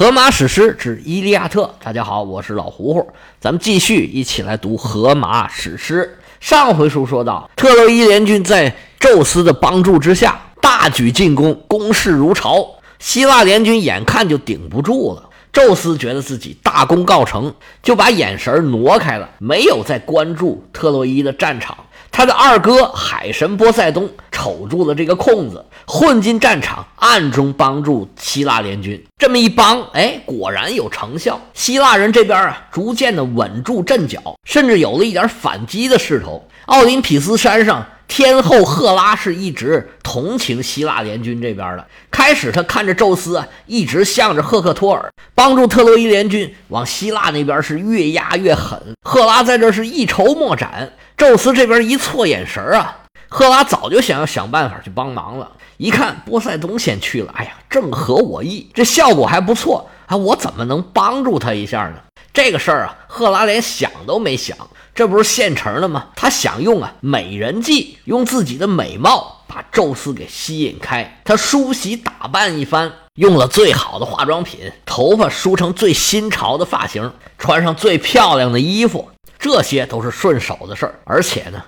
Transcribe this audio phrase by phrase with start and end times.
[0.00, 3.06] 荷马史诗之《伊利亚特》，大家好，我是老胡胡，
[3.38, 6.16] 咱们继续一起来读荷马史诗。
[6.40, 12.66] 上回书说到，特洛伊联军在宙斯的帮助之下大举进攻，攻势如潮，
[12.98, 15.28] 希腊联军眼看就顶不住了。
[15.52, 21.76] 宙斯觉得自己大功告成，就把眼神挪开了，没有再关注特洛伊的战场。
[22.12, 29.02] 他的二哥海神波塞冬瞅住了这个空子，混进战场，暗中帮助希腊联军。
[29.16, 31.40] 这么一帮，哎，果然有成效。
[31.54, 36.46] 希腊人这边啊，逐渐的稳住阵脚，甚至有了一点反击的势头。
[36.66, 37.86] 奥林匹斯山上。
[38.10, 41.86] 天后赫拉是一直同情希腊联军这边的。
[42.10, 48.78] 开始，他看着宙斯啊，一直向着赫克托尔帮助特洛伊联军往希腊那边是越压越狠。
[49.04, 50.92] 赫拉在这是一筹莫展。
[51.16, 52.96] 宙斯这边一错眼神啊，
[53.30, 55.50] 赫拉早就想要想办法去帮忙了。
[55.76, 60.16] 一看波塞冬先去了，哎呀，正合我意，这效果还不错啊！
[60.16, 61.94] 我怎么能帮助他一下呢？
[62.34, 64.56] 这个事儿啊，赫拉连想都没想。
[64.94, 66.08] 这不是现成的吗？
[66.16, 71.22] 他想用啊美人计，用自己的美貌把宙斯给吸引开。
[71.24, 79.08] 他梳洗打扮一番，用了最好的化妆品，头发梳成最新潮的发型，穿上最漂亮的衣服，
[79.38, 81.00] 这些都是顺手的事儿。
[81.04, 81.62] 而且呢，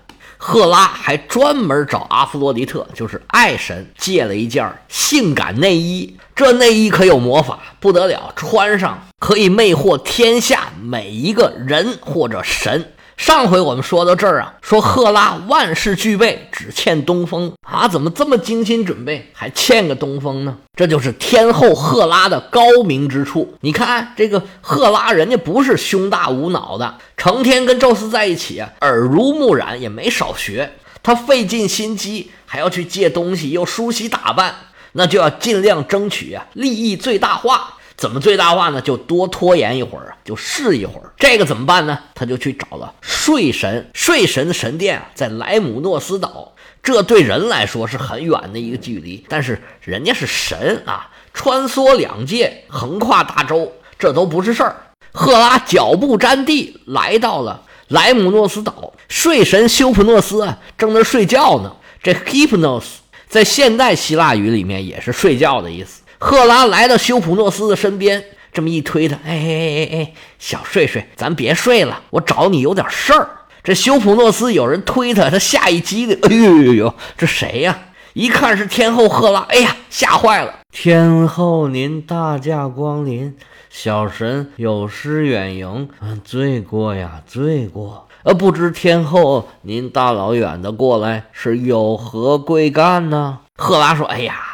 [0.44, 6.16] 赫拉还专门找阿弗洛狄特，就是爱神，借了一件性感内衣。
[6.34, 12.91] 这内衣可有魔法，不得了，穿上可以魅惑天下每一个人或者神。
[13.16, 17.86] 上回我们说到这儿啊，说赫拉万事俱备，只欠东风啊！
[17.86, 20.56] 怎么这么精心准备，还欠个东风呢？
[20.76, 23.54] 这就是天后赫拉的高明之处。
[23.60, 30.72] 你看这个赫拉，人家不是胸大无脑的，成天跟宙斯在一起，耳濡目染也没少学。
[31.02, 34.54] 他费尽心机，还要去借东西，又梳洗打扮，
[34.92, 37.74] 那就要尽量争取啊，利益最大化。
[37.96, 38.80] 怎么最大化呢？
[38.80, 41.12] 就多拖延一会儿啊，就试一会儿。
[41.18, 41.98] 这个怎么办呢？
[42.14, 43.90] 他就去找了睡神。
[43.94, 46.52] 睡神的神殿啊，在莱姆诺斯岛。
[46.82, 54.74] 这对人来说是很远的一个距离，但是人家是神啊，穿梭两界，横跨大洲，这都不是事儿。
[55.12, 58.92] 赫拉脚步沾地，来到了莱姆诺斯岛。
[59.08, 61.72] 睡神修普诺斯啊，正在睡觉呢。
[62.02, 62.82] 这 hypnos
[63.28, 66.01] 在现代希腊语里面也是睡觉的意思。
[66.24, 68.22] 赫拉来到修普诺斯的身边，
[68.52, 73.28] 这么一推他，哎哎哎哎，小睡睡，咱别睡了，我找你有点事儿。
[73.64, 77.76] 这修普诺斯有人推他，他吓一激灵，哎呦呦呦，这谁呀？
[78.12, 80.60] 一看是天后赫拉，哎呀，吓坏了。
[80.70, 83.36] 天后您大驾光临，
[83.68, 85.88] 小神有失远迎，
[86.22, 88.06] 罪过呀，罪过。
[88.22, 93.40] 呃，不知天后您大老远的过来是有何贵干呢？
[93.56, 94.51] 赫拉说，哎呀。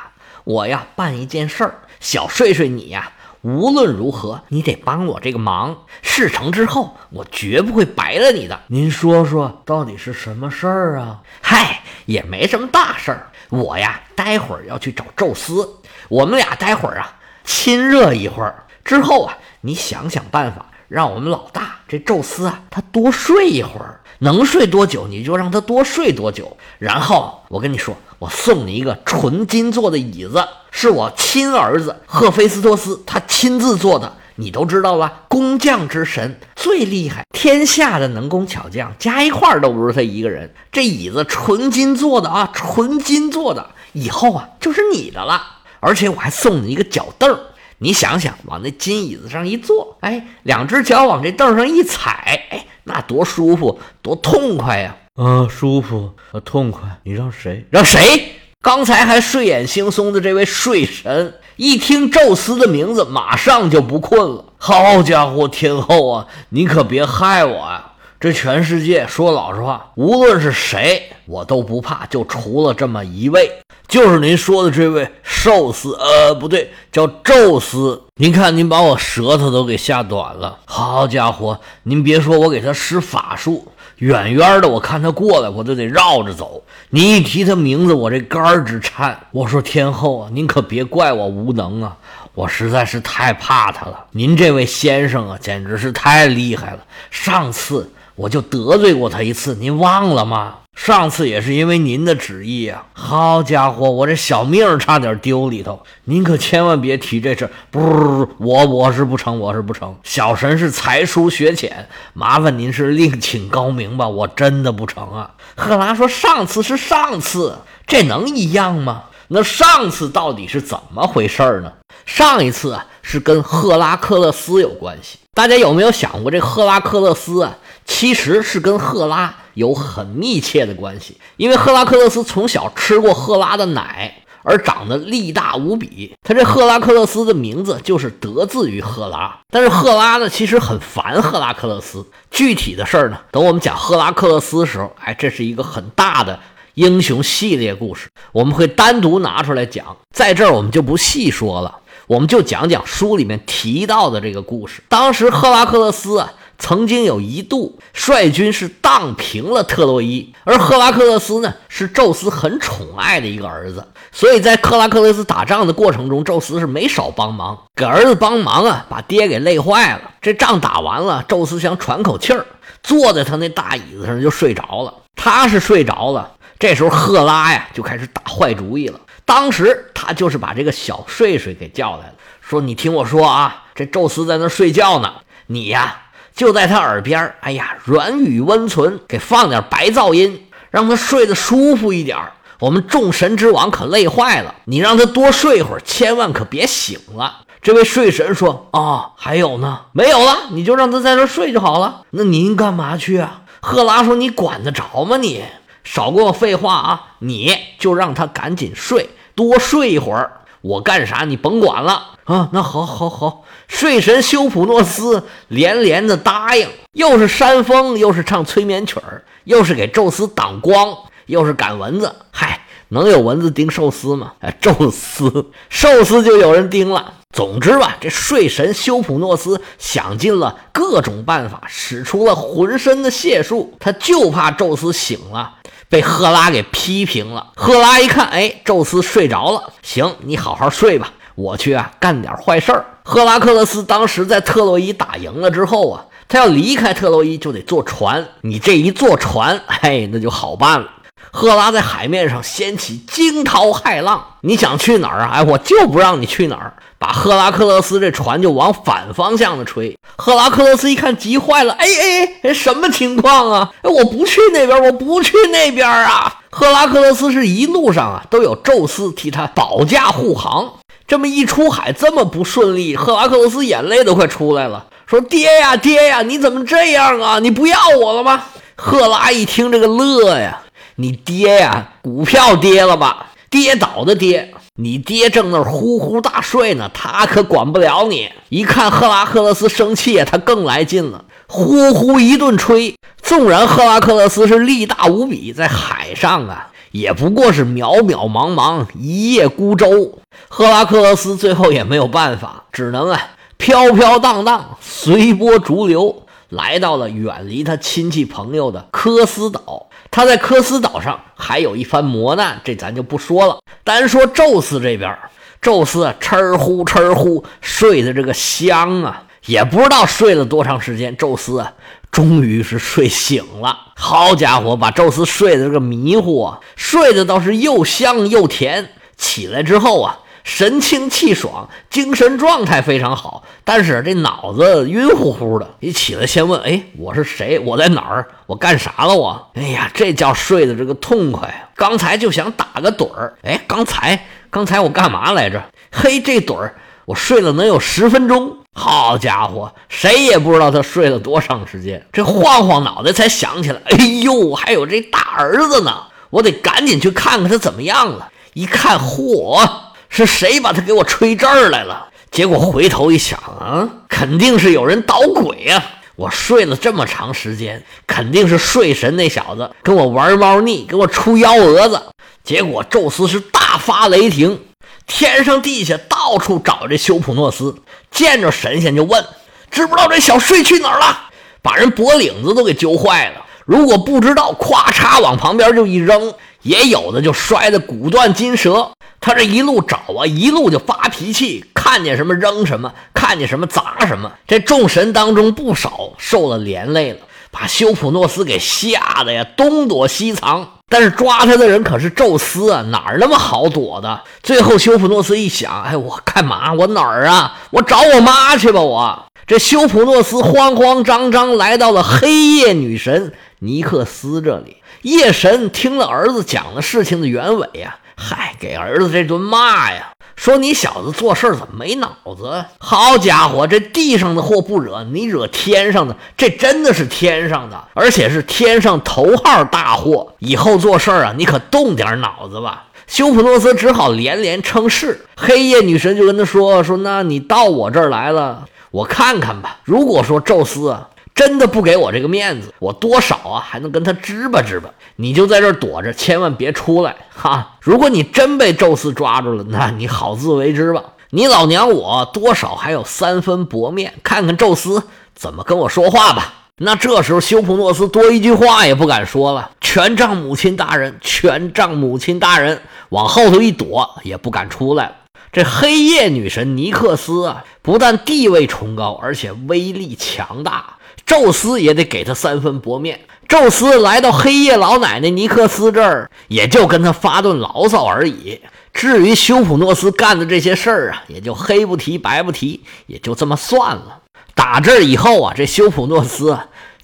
[0.49, 5.85] 我呀，办一件事儿，小睡睡你呀，无论如何，你得帮我这个忙。
[6.01, 8.59] 事成之后，我绝不会白了你的。
[8.69, 11.21] 您说说，到底是什么事儿啊？
[11.43, 13.27] 嗨，也没什么大事儿。
[13.51, 15.69] 我呀，待会儿要去找宙斯，
[16.09, 18.65] 我们俩待会儿啊，亲热一会儿。
[18.83, 26.57] 之后啊，你想想办法，让我们老大这宙斯啊，他多睡一会儿，能睡多久你就让他多睡多久。
[26.79, 27.97] 然后我跟你说。
[28.21, 34.13] 我送你一个纯金做的椅子，是我亲儿子赫菲斯托斯他亲自做的。
[34.35, 35.23] 你都知道吧？
[35.29, 40.53] 工匠之神最厉害，天下的能工巧匠加一块都不是他一个人。
[40.73, 45.41] 这椅子纯金做的啊，纯金做的，以后啊就是你的了。
[45.79, 47.39] 而且我还送你一个脚凳儿，
[47.79, 54.97] 你想想，往那金椅子上一坐，哎，两只脚往这凳上一踩，哎，那多舒服，多痛快呀！
[55.15, 56.83] 啊，舒服啊，痛快！
[57.05, 57.65] 你让谁？
[57.71, 58.33] 让谁？
[58.61, 64.45] 刚才还睡眼惺忪的这位睡神，一听宙斯的名字，马上就不困了。
[64.59, 67.88] 好家伙，天后啊，你可别害我啊！
[68.21, 73.49] 这全世界说老实话，无论是谁，我都不怕，就除了这么一位，
[73.87, 78.03] 就是您说的这位寿司，呃，不对，叫宙斯。
[78.17, 80.59] 您看，您把我舌头都给吓短了。
[80.65, 83.69] 好家伙，您别说我给他施法术。
[83.99, 86.61] 远远的，我看他过来，我都得绕着走。
[86.91, 89.17] 您一提他名字，我这肝儿直颤。
[89.31, 91.97] 我说天后啊，您可别怪我无能啊，
[92.35, 94.07] 我实在是太怕他了。
[94.11, 96.79] 您这位先生啊，简直是太厉害了。
[97.11, 100.57] 上次我就得罪过他一次，您忘了吗？
[100.75, 102.85] 上次也是因为您的旨意啊！
[102.93, 105.81] 好家伙，我这小命差点丢里头。
[106.05, 107.49] 您可千万别提这事。
[107.71, 109.95] 不，我我是不成，我是不成。
[110.03, 114.09] 小神是才疏学浅，麻烦您是另请高明吧。
[114.09, 115.31] 我真的不成啊！
[115.57, 117.57] 赫拉说：“上次是上次，
[117.87, 119.05] 这能一样吗？
[119.29, 121.73] 那上次到底是怎么回事呢？
[122.05, 125.17] 上一次啊。”是跟赫拉克勒斯有关系。
[125.33, 127.57] 大家有没有想过，这赫拉克勒斯啊，
[127.89, 131.17] 其实是跟赫拉有很密切的关系？
[131.37, 136.15] 因为赫拉克勒斯从小吃过赫拉的奶，而长得力大无比。
[136.23, 139.41] 他这赫拉克勒斯的名字就是得自于赫拉。
[139.51, 142.07] 但是赫拉呢，其实很烦赫拉克勒斯。
[142.31, 146.39] 具体的事儿呢，等我们讲赫拉克勒斯的时候，哎，这是一个很大的
[146.75, 149.97] 英雄系列故事，我们会单独拿出来讲。
[150.15, 151.79] 在这儿我们就不细说了。
[152.07, 154.83] 我们就讲讲书里面提到的这个故事。
[154.89, 170.11] 当时赫拉克勒斯啊，曾经有一度率军是荡平了特洛伊，而赫拉克勒斯呢，是宙斯很宠爱的一个儿子，所以在赫拉克勒斯打仗的过程中，宙斯是没少帮忙，给儿子帮忙啊，把爹给累坏了。
[170.21, 172.45] 这仗打完了，宙斯想喘口气儿，
[172.83, 174.93] 坐在他那大椅子上就睡着了。
[175.15, 178.99] 他是睡着了，这时候赫拉呀就开始打坏主意了。
[179.25, 185.13] 当时他就是把这个小睡睡给叫来了，说：“你听我说啊，这宙斯在那睡觉呢，
[185.47, 186.03] 你呀
[186.39, 192.17] 就在他耳边，哎呀，软语温存，给放点白噪音，让他睡得舒服一点。
[192.61, 199.81] 我们众神之王可累坏了，你让他多睡一会儿，千万可别醒了。”这位睡神说：“啊，还有呢？
[199.91, 202.03] 没有了，你就让他在这睡就好了。
[202.11, 205.17] 那您干嘛去啊？”赫拉说：“你管得着吗？
[205.17, 205.43] 你
[205.83, 207.07] 少跟我废话啊！
[207.19, 212.49] 你就让他赶紧睡。”多睡一会儿，我干啥你甭管了啊！
[212.53, 213.45] 那好，好，好。
[213.69, 220.97] 睡神修普诺斯连连的答应，又是扇风，又是唱催眠曲儿，又是给宙斯挡光，
[221.27, 222.15] 又是赶蚊子。
[222.31, 224.33] 嗨，能有蚊子叮寿司吗？
[224.41, 227.15] 哎，宙斯寿司就有人叮了。
[227.31, 235.58] 总之吧，这睡神修普诺斯想尽了各种办法，使出了浑身的解数，他就怕宙斯醒了。
[235.89, 237.53] 被赫拉给批评了。
[237.57, 242.85] 赫拉一看，哎，宙斯睡着了，行，你好好睡吧，我去啊，干点坏事儿。
[243.03, 248.29] 赫拉克勒斯当时在特洛伊打赢了之后啊，他要离开特洛伊就得坐船。
[248.43, 250.89] 你这一坐船，嘿，那就好办了。
[251.31, 255.31] 赫拉在海面上掀起惊涛骇浪，你想去哪儿啊？
[255.35, 256.73] 哎，我就不让你去哪儿。
[256.99, 259.97] 把赫拉克勒斯这船就往反方向的吹。
[260.17, 263.71] 赫拉克勒斯一看急坏了，哎哎哎，什么情况啊？
[263.83, 266.41] 哎，我不去那边，我不去那边啊！
[266.51, 270.73] 赫拉克勒斯是一路上啊都有宙斯替他保驾护航，
[271.07, 277.39] 这么一出海这么不顺利，赫拉克勒斯眼泪都快出来了，说：“爹呀爹呀，你怎么这样啊？
[277.39, 278.43] 你不要我了吗？”
[278.75, 280.61] 赫拉一听这个乐呀，
[281.01, 283.29] 你爹呀，股票跌了吧？
[283.49, 284.53] 跌倒的跌。
[284.75, 288.29] 你爹正那呼呼大睡呢，他可管不了你。
[288.49, 292.97] 一看赫拉克勒斯生气，他更来劲了，呼呼一顿吹。
[293.23, 300.19] 纵然赫拉克勒斯是力大无比，在海上啊，也不过是渺渺茫茫一叶孤舟。
[300.49, 303.21] 赫拉克勒斯最后也没有办法，只能啊
[303.57, 309.89] 飘飘荡荡，随波逐流，来到了远离他亲戚朋友的科斯岛。
[310.11, 313.59] 他在科斯岛上还有一番磨难，这咱就不说了。
[313.85, 315.19] 单说宙斯这边，
[315.61, 321.75] 宙斯啊，哧呼哧呼睡的这个香啊，也不知道睡了多长时间，宙斯啊，
[322.11, 323.79] 终于是睡醒了。
[323.95, 328.91] 好家伙，把宙斯睡的这个迷糊啊，睡的倒是又香又甜。
[329.17, 330.21] 起来之后啊。
[330.49, 335.75] 神清气爽，精神状态非常好，但是这脑子晕乎乎的。
[335.79, 337.59] 一起来先问：哎，我是谁？
[337.59, 338.27] 我在哪儿？
[338.47, 339.15] 我干啥了？
[339.15, 339.51] 我？
[339.55, 341.69] 哎呀，这叫睡的这个痛快！
[341.77, 343.35] 刚才就想打个盹儿。
[343.43, 345.63] 哎，刚才刚才我干嘛来着？
[345.93, 346.75] 嘿，这盹儿
[347.05, 348.57] 我睡了能有十分钟。
[348.73, 352.07] 好家伙，谁也不知道他睡了多长时间。
[352.11, 358.31] 这晃晃脑袋才想起来，哎呦，还有这大儿子呢，我得赶紧去看看他怎么样了。
[358.55, 359.69] 一看，嚯！
[360.09, 362.09] 是谁把他给我吹这儿来了？
[362.31, 365.83] 结果回头一想啊，肯定是有人捣鬼呀！
[366.17, 372.03] 我睡了这么长时间，肯定是睡神那小子跟我玩猫腻，给我出幺蛾子。
[372.43, 374.61] 结果宙斯是大发雷霆，
[375.07, 377.77] 天上地下到处找这修普诺斯，
[378.11, 379.25] 见着神仙就问，
[379.71, 381.29] 知不知道这小睡去哪儿了？
[381.63, 383.45] 把人脖领子都给揪坏了。
[383.65, 388.91] 如果不知道，咵嚓往旁边就一扔，也有的就摔得骨断筋折。
[389.21, 394.33] 他这一路找啊，一路就发脾气，看见什么扔什么，看见什么砸什么。
[394.47, 397.19] 这众神当中不少受了连累了，
[397.51, 400.75] 把修普诺斯给吓得呀，东躲西藏。
[400.91, 404.23] 但是抓他的人可是宙斯啊，哪儿那么好躲的？
[404.43, 406.73] 最后修普诺斯一想，哎，我干嘛？
[406.73, 407.59] 我哪儿啊？
[407.71, 408.81] 我找我妈去吧！
[408.81, 414.77] 我这修普诺斯慌慌张张来到了黑夜女神尼克斯这里。
[415.03, 417.99] 夜神听了儿子讲了事情的原委呀。
[418.21, 422.65] 嗨，给儿子这顿骂呀，说你小子做事怎么没脑子？
[422.79, 430.35] 好家伙，这地上的祸不惹，你惹天上的，这真的是天上的，而且是天上头号大祸。
[430.41, 432.87] 以后做事啊，你可动点脑子吧。
[433.07, 435.25] 修普诺斯只好连连称是。
[435.37, 439.79] 黑夜女神就跟他说：“说那你到我这儿来了，我看看吧。
[439.85, 440.97] 如果说宙斯。”
[441.39, 444.91] 真的不给我这个面子，我多少啊还能跟他支吧支吧？
[445.15, 447.77] 你就在这躲着，千万别出来哈！
[447.81, 451.01] 如果你真被宙斯抓住了，那你好自为之吧。
[451.31, 455.05] 你老娘我多少还有三分薄面，看看宙斯
[455.37, 456.55] 怎么跟我说话吧。
[456.79, 465.13] 那这时候修普诺斯多一句话也不敢说了，全仗母亲大人，全仗母亲大人，往后头一躲也不敢出来了。
[465.53, 470.97] 这黑夜女神尼克斯啊，不但地位崇高，而且威力强大。
[471.29, 473.21] 宙斯也得给他三分薄面。
[473.47, 478.61] 宙斯来到黑夜老奶奶尼克斯这儿，也就跟他发顿牢骚而已。
[478.95, 484.21] 至于修普诺斯干的这些事儿啊，也就黑不提白不提，也就这么算了。
[484.55, 486.59] 打这以后啊，这修普诺斯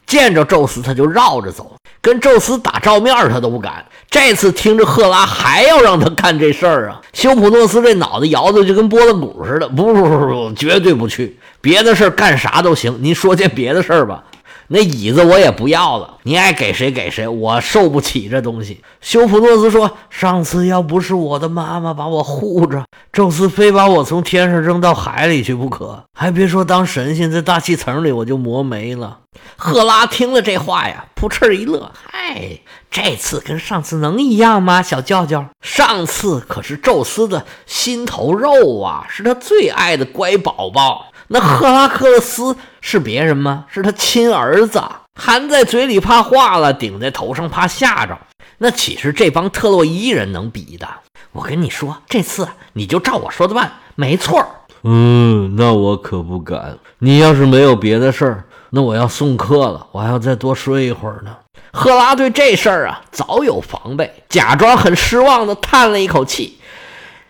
[0.06, 3.82] 见着宙斯他就绕着走，跟宙斯打照面他都不敢。
[4.10, 11.38] 这次听着赫拉还要让他干这事儿啊，修普诺斯这脑子摇的就跟拨浪鼓似的，不不不不，绝对不去。
[11.62, 14.22] 别的事儿干啥都行，您说件别的事儿吧。
[14.68, 18.82] 那椅子我也不要了，你爱给谁给谁，我受不起这东西。
[19.00, 26.02] 修普诺斯说：“上次要不是我的妈妈把我护着，宙斯非把我从天上扔到海里去不可。
[26.18, 29.18] 还别说当神仙，在大气层里我就磨没了。”
[29.56, 35.44] 赫拉听了这话呀，扑哧一乐：“嗨，这次跟上次能一样吗，小叫叫？
[35.60, 43.64] 上次可是宙斯的心头肉啊，是他最爱的乖宝宝。”那赫拉克勒斯是别人吗？
[43.72, 44.82] 是他亲儿子，
[45.14, 48.18] 含在嘴里怕化了，顶在头上怕吓着。
[48.58, 50.86] 那岂是这帮特洛伊人能比的？
[51.32, 54.46] 我跟你说，这次你就照我说的办，没错。
[54.82, 56.78] 嗯，那我可不敢。
[56.98, 61.34] 你要是没有别的事儿，那我要送客了，我还要再多睡一会儿呢。
[61.72, 66.60] 赫拉对这事儿啊早有防备，假装很失望的叹了一口气：“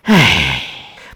[0.05, 0.63] 唉，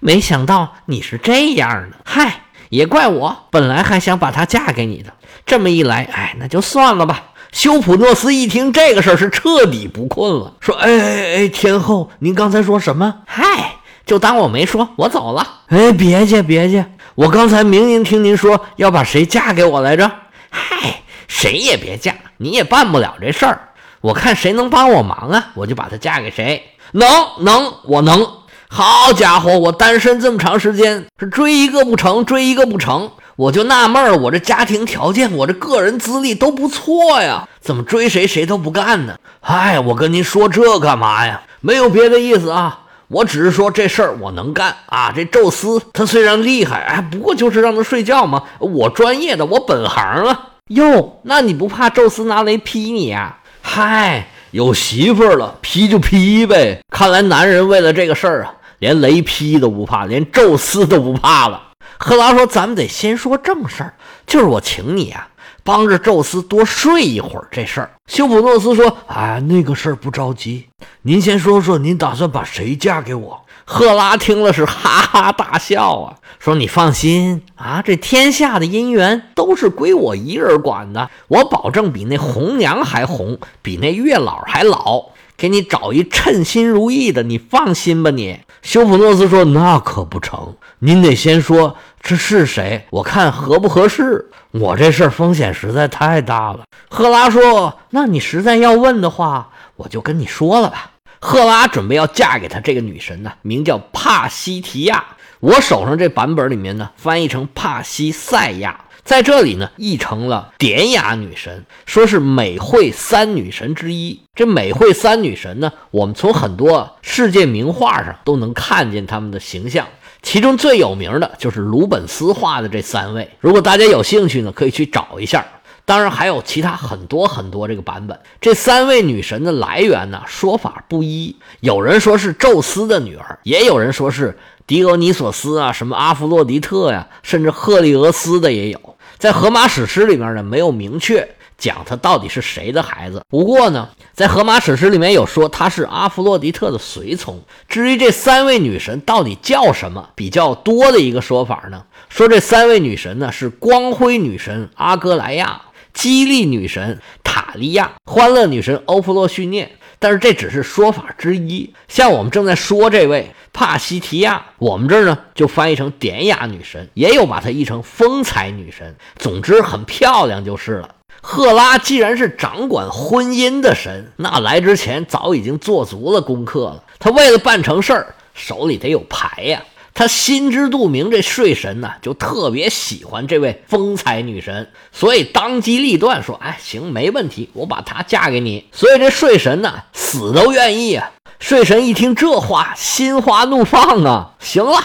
[0.01, 1.97] 没想到你是这样的。
[2.05, 5.13] 嗨。”也怪我，本来还想把她嫁给你的，
[5.47, 7.25] 这么一来，哎，那就算了吧。
[7.51, 13.23] 修普诺斯一听这个事儿，是彻底不困了，说：“哎哎哎，天后，您刚才说什么？
[13.27, 15.61] 嗨，就当我没说，我走了。
[15.69, 20.11] 哎，别介别介，我刚才明明听您说要把谁嫁给我来着？
[20.51, 23.71] 嗨，谁也别嫁，你也办不了这事儿。
[24.03, 26.63] 我看谁能帮我忙啊，我就把她嫁给谁。
[26.93, 27.09] 能
[27.41, 28.27] 能，我能。”
[28.71, 39.17] 好家伙，我单身这么长时间，是追一个不成，追一个不成，我就纳闷儿，我这家庭条件，我这个人资历都不错呀，怎么追谁谁都不干呢？
[39.41, 41.41] 哎，我跟您说这干嘛呀？
[41.61, 45.11] 没有别的意思啊，我只是说这事儿我能干啊。
[45.17, 48.43] 这宙斯他虽然厉害，哎，不过就是让他睡觉嘛。
[48.59, 50.51] 我专业的，我本行啊。
[50.69, 53.39] 哟，那你不怕宙斯拿雷劈你呀？
[53.63, 56.81] 嗨，有媳妇儿了，劈就劈呗。
[56.93, 58.55] 看来男人为了这个事儿啊。
[58.79, 61.65] 连雷劈都不怕，连宙斯都不怕了。
[61.99, 63.95] 赫拉说：“咱们得先说正事儿，
[64.27, 65.29] 就是我请你啊，
[65.65, 70.67] 帮着宙斯多睡一会儿这事儿。”修普诺斯说：“啊，那个事儿不着急，
[71.03, 85.07] 您先说说，您打算把谁嫁给我？”赫拉听了是哈哈大笑啊，说：“你放心啊，这天下的姻缘都是归我一人管的，我保证比那红娘还红，比那月老还老。”
[85.37, 88.11] 给你找一称心如意的，你放心吧。
[88.11, 94.31] 你修普诺斯说：“那可不成，您得先说这是谁，我看合不合适。
[94.51, 96.61] 我这事儿风险实在太大了。”
[96.91, 100.91] 赫拉说：“那你实在要问的话，我就跟你说了吧。
[101.21, 105.05] 赫拉准备要嫁给他这个女神呢，名叫帕西提亚。
[105.41, 114.21] 我手上这版本里面呢，翻译成帕西塞亚。”在这里呢，译成了典雅女神，说是美惠三女神之一。
[114.35, 119.87] 这美惠三女神呢，我们从很多世界名画上都能看见她们的形象。
[120.21, 123.31] 其中最有名的就是鲁本斯画的这三位。
[123.41, 125.43] 如果大家有兴趣呢，可以去找一下。
[125.87, 128.21] 当然还有其他很多很多这个版本。
[128.43, 131.35] 这三位女神的来源呢，说法不一。
[131.61, 138.79] 有人说是宙斯的女儿，也有人说是狄俄尼索斯啊，什么阿弗洛狄特呀，甚至赫利俄斯的也有。
[139.19, 143.21] 在荷马史诗里面呢，没有明确讲他到底是谁的孩子。
[143.29, 147.43] 不过呢，在荷马史诗里面有说他是阿弗洛狄特的随从。
[147.69, 161.73] 至于这三位女神到底叫什么，比较多的一个说法呢，说这三位女神呢是光辉女神阿格莱亚、激励女神塔利亚、欢乐女神欧弗洛绪涅、但是这只是说法之一。
[161.89, 168.97] 像我们正在说这位帕西提亚，我们这儿呢就翻译成典雅女神，也有把她译成风采女神。
[169.17, 170.95] 总之很漂亮就是了。
[171.21, 176.85] 赫拉既然是掌管婚姻的神，那来之前早已经做足了功课了。
[176.99, 179.63] 她为了办成事儿，手里得有牌呀。
[179.99, 191.11] 他心知肚明，这睡神呢就特别喜欢这位风采女神，所以当机立断说：“哎，行，没问题，我把她嫁给你。”所以这睡神呢死都愿意啊。
[191.41, 194.35] 睡神一听这话，心花怒放啊！
[194.39, 194.79] 行了，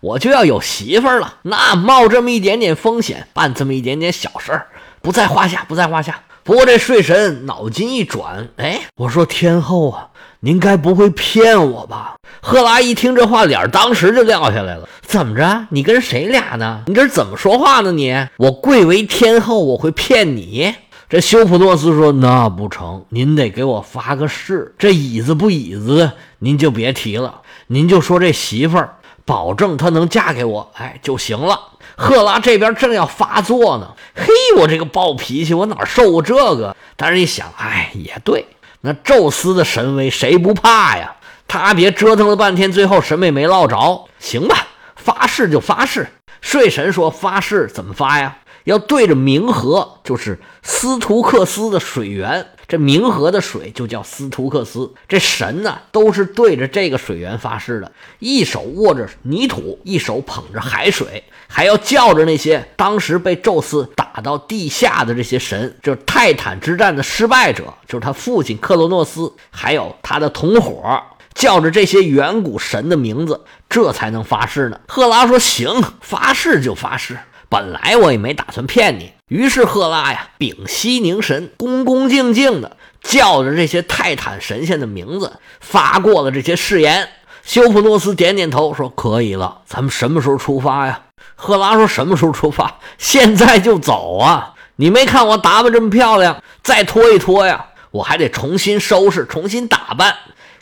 [0.00, 4.66] 我就要有媳妇儿了，那冒这么一点点风险，办这么一点点小事儿，
[5.00, 6.20] 不在话下，不在话下。
[6.42, 10.08] 不过这睡神脑筋一转，哎，我说天后啊。
[10.40, 12.14] 您该不会骗我吧？
[12.40, 14.88] 赫拉一听这话，脸当时就撂下来了。
[15.02, 15.66] 怎么着？
[15.70, 16.82] 你跟谁俩呢？
[16.86, 17.92] 你这是怎么说话呢？
[17.92, 20.74] 你我贵为天后，我会骗你？
[21.08, 24.74] 这修普诺斯说：“那不成，您得给我发个誓。
[24.78, 27.40] 这椅子不椅子，您就别提了。
[27.68, 31.58] 您就说这媳妇儿，保证她能嫁给我，哎就行了。”
[31.96, 34.26] 赫拉这边正要发作呢，嘿，
[34.58, 36.76] 我这个暴脾气，我哪受过这个？
[36.96, 38.46] 但是一想，哎，也对。
[38.82, 41.16] 那宙斯的神威谁不怕呀？
[41.48, 44.04] 他别折腾了半天，最后什么也没落着。
[44.20, 46.06] 行吧，发誓就发誓。
[46.42, 48.36] 睡神说发誓怎么发呀？
[48.64, 52.46] 要对着冥河，就是斯图克斯的水源。
[52.68, 54.92] 这冥河的水就叫斯图克斯。
[55.08, 71.02] 这神呢，都是对着这个水源发誓的，一手握着泥土，一手捧着海水，还要叫着那些当时被宙斯打到地下的这些神，就是泰坦之战的失败者，就是他父亲克罗诺斯，还有他的同伙，
[71.38, 74.80] 叫着这些远古神的名字，这才能发誓呢。
[74.88, 77.16] 赫拉说：“行，发誓就发誓。”
[77.48, 87.08] 本来我也没打算骗你，于是赫拉呀屏息凝神，恭恭敬敬的叫着这些泰坦神仙的名字，发过了这些誓言。
[87.44, 91.02] 修普诺斯点点头说：“可以了，咱们什么时候出发呀？”
[91.36, 92.78] 赫拉说：“什么时候出发？
[92.98, 94.54] 现在就走啊！
[94.74, 100.16] 你没看我打扮这么漂亮，再拖一拖呀，我还得重新收拾、重新打扮。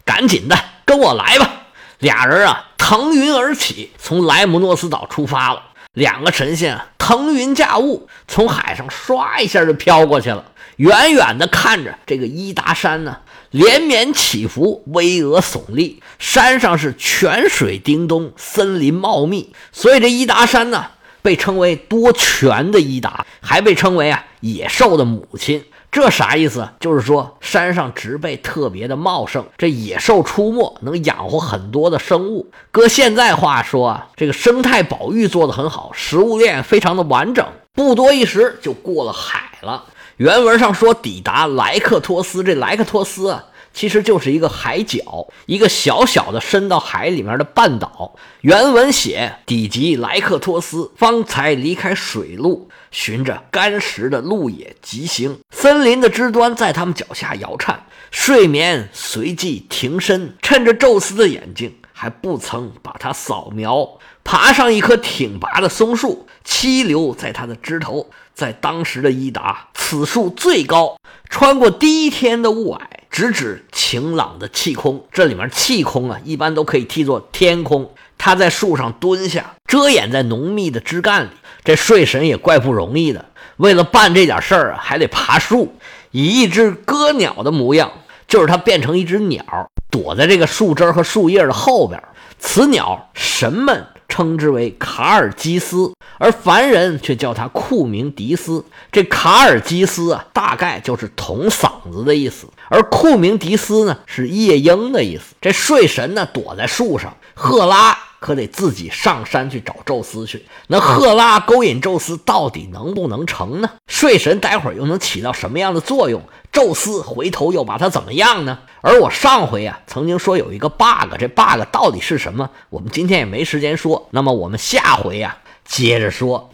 [0.07, 1.67] 赶紧的，跟我来吧！”
[2.01, 5.63] 俩人啊腾云而起，从莱姆诺斯岛出发了。
[5.93, 10.45] 两个神仙腾云驾雾，从海上唰一下就飘过去了。
[10.77, 20.89] 远远的看着这个伊达山呢，连绵起伏，巍峨耸立，山上是泉水叮咚，森林茂密，所以这伊达山呢，
[21.23, 25.65] 被称为多泉的伊达，还被称为啊野兽的母亲。
[25.97, 26.69] 这啥意思？
[26.79, 32.51] 就是说山上植被特别的茂盛，这野兽出没能养活很多的生物。
[32.71, 39.85] 搁现在话说啊，这个生态保育做得很好，食物链非常的完整，不多一时就过了海了。
[40.19, 43.47] 原文上说抵达莱克托斯，这莱克托斯啊。
[43.77, 48.17] 其实就是一个海角，一个小小的伸到海里面的半岛。
[48.41, 55.41] 原文写：抵及莱克托斯，方才离开水路，循着干石的路野疾行。
[55.51, 60.35] 森林的枝端在他们脚下摇颤，睡眠随即停身。
[60.41, 68.09] 趁着宙斯的眼睛还不曾把它扫描，爬上一棵挺拔的松树，栖留在它的枝头。
[68.33, 70.97] 在当时的伊达，此树最高，
[71.29, 72.81] 穿过第一天的雾霭。
[73.17, 77.95] 直指晴朗的气空，这里面气空啊，一般都可以替作天空。
[78.19, 81.29] 他在树上蹲下，遮掩在浓密的枝干里。
[81.65, 83.25] 这睡神也怪不容易的，
[83.57, 85.75] 为了办这点事儿啊，还得爬树，
[86.11, 87.91] 以一只歌鸟的模样，
[88.29, 89.43] 就是他变成一只鸟，
[89.91, 92.03] 躲在这个树枝和树叶的后边。
[92.39, 93.87] 此鸟神们。
[94.17, 98.65] 称之为卡尔基斯，而凡人却叫他库明迪斯。
[98.91, 105.35] 这卡尔基斯啊，大概就是捅嗓子的意思；而库明迪斯呢，是夜莺的意思。
[105.39, 110.45] 这睡神呢，躲在树上，赫拉可得自己上山去找宙斯去。
[110.67, 113.71] 那赫拉勾引宙斯，到底能不能成呢？
[113.87, 116.21] 睡神待会儿又能起到什么样的作用？
[116.51, 118.59] 宙斯回头又把他怎么样呢？
[118.81, 122.51] 而我上回啊曾经说有一个 bug，这 bug 到底是什么？
[122.71, 124.09] 我们今天也没时间说。
[124.11, 126.45] 那么我们下回呀接着说。